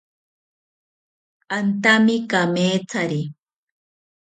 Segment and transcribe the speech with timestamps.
[1.57, 3.21] Antami kamethari